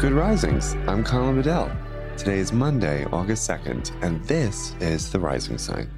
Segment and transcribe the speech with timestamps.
[0.00, 0.76] Good Risings.
[0.86, 1.70] I'm Colin Bedell.
[2.16, 5.90] Today is Monday, August 2nd, and this is The Rising Sign.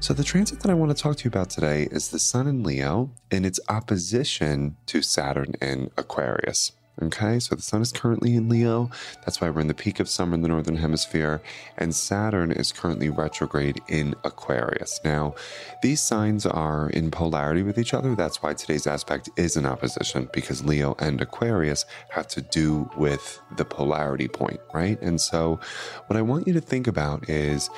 [0.00, 2.46] So, the transit that I want to talk to you about today is the Sun
[2.46, 6.72] in Leo in its opposition to Saturn in Aquarius.
[7.02, 8.88] Okay, so the sun is currently in Leo.
[9.24, 11.42] That's why we're in the peak of summer in the northern hemisphere.
[11.76, 15.00] And Saturn is currently retrograde in Aquarius.
[15.04, 15.34] Now,
[15.82, 18.14] these signs are in polarity with each other.
[18.14, 23.40] That's why today's aspect is in opposition because Leo and Aquarius have to do with
[23.56, 25.00] the polarity point, right?
[25.02, 25.58] And so,
[26.06, 27.70] what I want you to think about is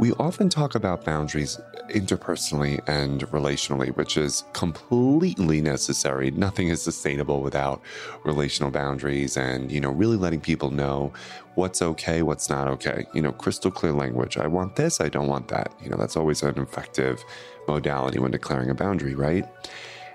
[0.00, 6.30] we often talk about boundaries interpersonally and relationally, which is completely necessary.
[6.30, 7.82] Nothing is sustainable without
[8.24, 11.12] relational boundaries and, you know, really letting people know
[11.54, 13.04] what's okay, what's not okay.
[13.12, 14.38] You know, crystal clear language.
[14.38, 15.70] I want this, I don't want that.
[15.82, 17.22] You know, that's always an effective
[17.68, 19.46] modality when declaring a boundary, right?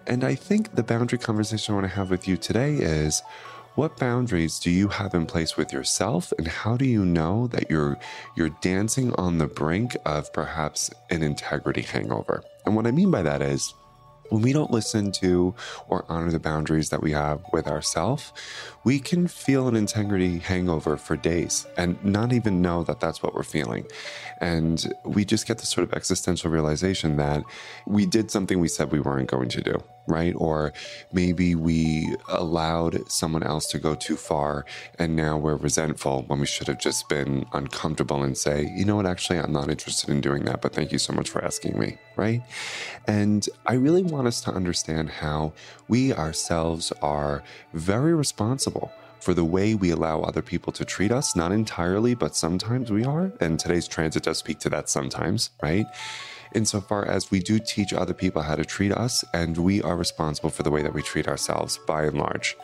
[0.08, 3.22] And I think the boundary conversation I want to have with you today is
[3.76, 7.70] what boundaries do you have in place with yourself and how do you know that
[7.70, 7.98] you're
[8.36, 12.44] you're dancing on the brink of perhaps an integrity hangover?
[12.66, 13.74] And what I mean by that is
[14.30, 15.54] when we don't listen to
[15.88, 18.32] or honor the boundaries that we have with ourselves,
[18.84, 23.36] we can feel an integrity hangover for days and not even know that that's what
[23.36, 23.86] we're feeling.
[24.42, 27.44] And we just get this sort of existential realization that
[27.86, 30.34] we did something we said we weren't going to do right?
[30.38, 30.74] Or
[31.12, 34.66] maybe we allowed someone else to go too far
[35.00, 38.96] and now we're resentful when we should have just been uncomfortable and say, you know
[38.96, 41.80] what, actually, I'm not interested in doing that, but thank you so much for asking
[41.80, 42.42] me, right?
[43.08, 45.54] And I really want us to understand how
[45.88, 47.44] we ourselves are
[47.74, 51.36] very responsible for the way we allow other people to treat us.
[51.36, 53.32] Not entirely, but sometimes we are.
[53.42, 55.88] And today's transit does speak to that sometimes, right?
[56.56, 60.50] Insofar as we do teach other people how to treat us, and we are responsible
[60.50, 62.56] for the way that we treat ourselves by and large.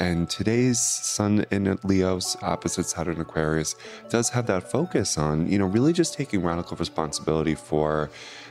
[0.00, 3.76] And today's Sun in Leo's opposite Saturn Aquarius
[4.08, 8.08] does have that focus on, you know, really just taking radical responsibility for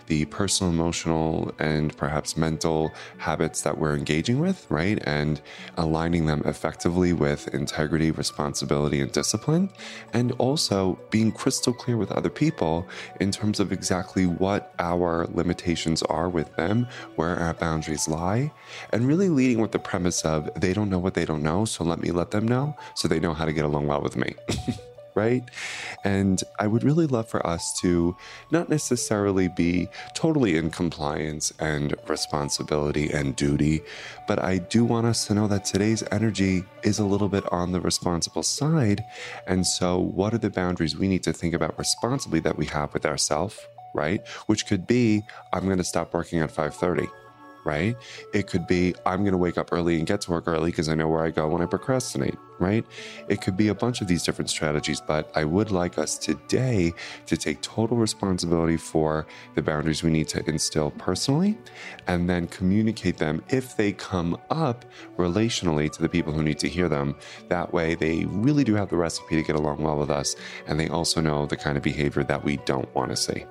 [0.09, 5.00] the personal, emotional, and perhaps mental habits that we're engaging with, right?
[5.06, 5.40] And
[5.78, 9.70] aligning them effectively with integrity, responsibility, and discipline.
[10.12, 12.88] And also being crystal clear with other people
[13.20, 18.52] in terms of exactly what our limitations are with them, where our boundaries lie,
[18.92, 21.84] and really leading with the premise of they don't know what they don't know, so
[21.84, 24.36] let me let them know so they know how to get along well with me.
[25.16, 25.44] right?
[26.04, 28.16] And I would really love for us to
[28.52, 33.82] not necessarily be totally in compliance and responsibility and duty,
[34.28, 37.72] but I do want us to know that today's energy is a little bit on
[37.72, 39.04] the responsible side.
[39.48, 42.94] And so, what are the boundaries we need to think about responsibly that we have
[42.94, 43.58] with ourselves?
[43.96, 47.10] Right, which could be I'm going to stop working at 5:30
[47.69, 47.96] right?
[48.34, 50.90] It could be I'm going to wake up early and get to work early because
[50.90, 52.84] I know where I go when I procrastinate, right?
[53.28, 56.91] It could be a bunch of these different strategies, but I would like us today
[57.28, 61.59] to take total responsibility for the boundaries we need to instill personally
[62.08, 64.84] and then communicate them if they come up
[65.18, 67.16] relationally to the people who need to hear them.
[67.50, 70.35] That way, they really do have the recipe to get along well with us
[70.66, 73.46] and they also know the kind of behavior that we don't want to see.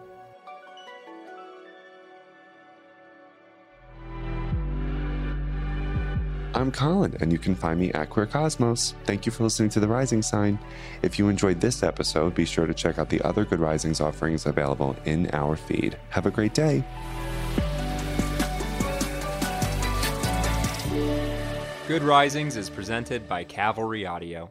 [6.58, 8.92] I'm Colin, and you can find me at Queer Cosmos.
[9.04, 10.58] Thank you for listening to The Rising Sign.
[11.02, 14.44] If you enjoyed this episode, be sure to check out the other Good Risings offerings
[14.44, 15.96] available in our feed.
[16.10, 16.82] Have a great day.
[21.86, 24.50] Good Risings is presented by Cavalry Audio.